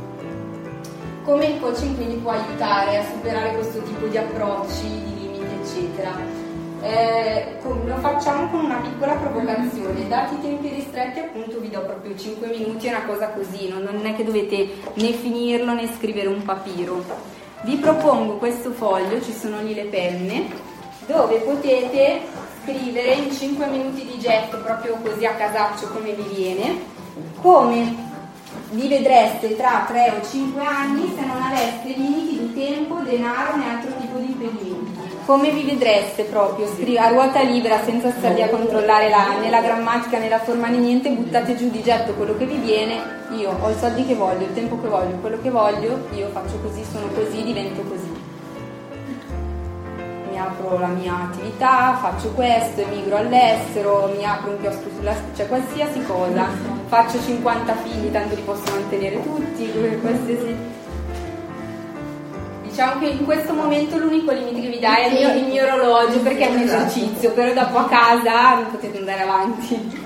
[1.23, 6.44] Come il coaching quindi può aiutare a superare questo tipo di approcci, di limiti, eccetera?
[6.85, 12.15] Eh, lo facciamo con una piccola provocazione, dati i tempi ristretti appunto vi do proprio
[12.15, 16.43] 5 minuti, è una cosa così, non, è che dovete né finirlo né scrivere un
[16.43, 17.03] papiro.
[17.63, 20.45] Vi propongo questo foglio, ci sono lì le penne,
[21.07, 22.21] dove potete
[22.61, 26.81] scrivere in 5 minuti di getto, proprio così a casaccio come vi viene,
[27.41, 27.95] come
[28.69, 33.69] vi vedreste tra 3 o 5 anni se non aveste limiti di tempo, denaro né
[33.71, 34.84] altro tipo di impedimenti
[35.25, 39.59] come vi vedreste proprio, scri- a ruota libera senza starvi a controllare la, né la
[39.59, 43.01] grammatica né la forma né niente, buttate giù di getto quello che vi viene,
[43.31, 46.59] io ho i soldi che voglio, il tempo che voglio, quello che voglio, io faccio
[46.59, 48.23] così, sono così, divento così.
[50.29, 55.47] Mi apro la mia attività, faccio questo, emigro all'estero, mi apro un chiosco sulla cioè
[55.47, 56.45] qualsiasi cosa,
[56.85, 59.71] faccio 50 figli, tanto li posso mantenere tutti,
[60.01, 60.83] qualsiasi
[62.75, 65.63] Diciamo che in questo momento l'unico limite che vi dà è il mio, il mio
[65.63, 70.03] orologio perché è un esercizio, però dopo a casa non potete andare avanti.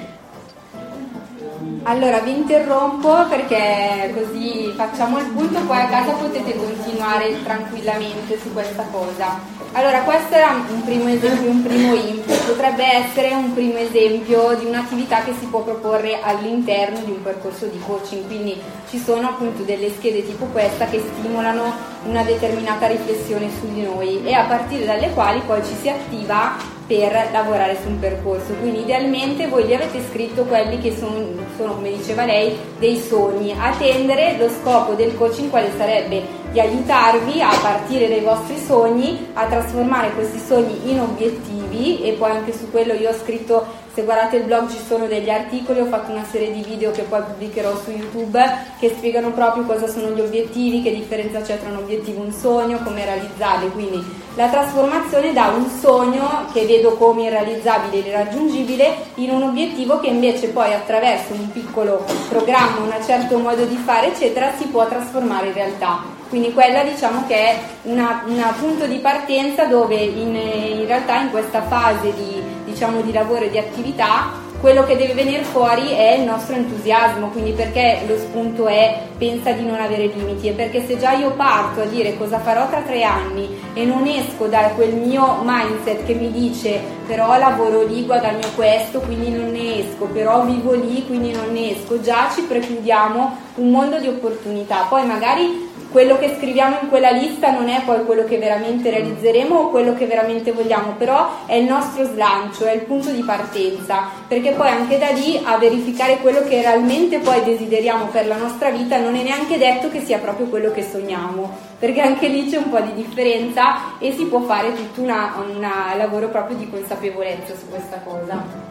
[1.82, 8.53] Allora vi interrompo perché così facciamo il punto, poi a casa potete continuare tranquillamente su
[8.53, 9.59] questa cosa.
[9.74, 14.65] Allora, questo era un primo esempio, un primo input, potrebbe essere un primo esempio di
[14.65, 18.59] un'attività che si può proporre all'interno di un percorso di coaching, quindi
[18.89, 21.72] ci sono appunto delle schede tipo questa che stimolano
[22.05, 26.55] una determinata riflessione su di noi e a partire dalle quali poi ci si attiva
[26.88, 28.53] per lavorare su un percorso.
[28.53, 31.24] Quindi idealmente voi gli avete scritto quelli che sono,
[31.55, 33.55] sono, come diceva lei, dei sogni.
[33.55, 39.45] Attendere lo scopo del coaching quale sarebbe di aiutarvi a partire dai vostri sogni, a
[39.45, 44.37] trasformare questi sogni in obiettivi e poi anche su quello io ho scritto se guardate
[44.37, 47.75] il blog ci sono degli articoli, ho fatto una serie di video che poi pubblicherò
[47.83, 48.39] su YouTube
[48.79, 52.31] che spiegano proprio cosa sono gli obiettivi, che differenza c'è tra un obiettivo e un
[52.31, 53.69] sogno, come realizzarli.
[53.71, 54.01] Quindi
[54.35, 60.07] la trasformazione da un sogno che vedo come irrealizzabile e irraggiungibile in un obiettivo che
[60.07, 65.47] invece poi attraverso un piccolo programma, un certo modo di fare, eccetera, si può trasformare
[65.47, 66.18] in realtà.
[66.30, 71.63] Quindi quella diciamo che è un punto di partenza dove in, in realtà in questa
[71.63, 76.23] fase di, diciamo, di lavoro e di attività quello che deve venire fuori è il
[76.23, 80.49] nostro entusiasmo, quindi perché lo spunto è pensa di non avere limiti?
[80.49, 84.05] E perché se già io parto a dire cosa farò tra tre anni e non
[84.05, 89.49] esco da quel mio mindset che mi dice però lavoro lì, guadagno questo, quindi non
[89.51, 94.07] ne esco, però vivo lì, quindi non ne esco, già ci precludiamo un mondo di
[94.07, 94.88] opportunità.
[94.89, 99.55] Poi magari quello che scriviamo in quella lista non è poi quello che veramente realizzeremo
[99.55, 104.09] o quello che veramente vogliamo, però è il nostro slancio, è il punto di partenza,
[104.27, 108.69] perché poi anche da lì a verificare quello che realmente poi desideriamo per la nostra
[108.69, 112.57] vita non è neanche detto che sia proprio quello che sogniamo, perché anche lì c'è
[112.57, 115.67] un po' di differenza e si può fare tutto un
[115.97, 118.68] lavoro proprio di consapevolezza su questa cosa.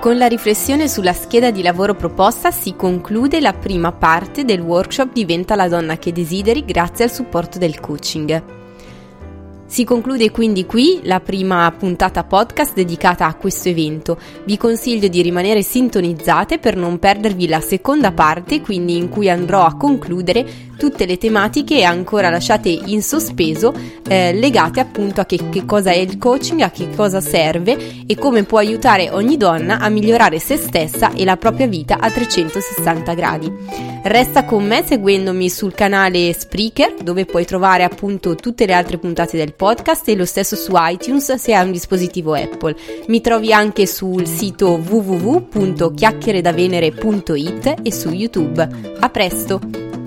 [0.00, 5.12] Con la riflessione sulla scheda di lavoro proposta si conclude la prima parte del workshop
[5.12, 8.57] Diventa la donna che desideri grazie al supporto del coaching.
[9.68, 14.18] Si conclude quindi qui la prima puntata podcast dedicata a questo evento.
[14.44, 19.66] Vi consiglio di rimanere sintonizzate per non perdervi la seconda parte, quindi in cui andrò
[19.66, 23.74] a concludere tutte le tematiche ancora lasciate in sospeso
[24.08, 28.16] eh, legate appunto a che, che cosa è il coaching, a che cosa serve e
[28.16, 33.12] come può aiutare ogni donna a migliorare se stessa e la propria vita a 360
[33.12, 33.97] gradi.
[34.08, 39.36] Resta con me seguendomi sul canale Spreaker dove puoi trovare appunto tutte le altre puntate
[39.36, 42.74] del podcast e lo stesso su iTunes se hai un dispositivo Apple.
[43.08, 48.66] Mi trovi anche sul sito www.chiacchieredavenere.it e su YouTube.
[48.98, 49.97] A presto!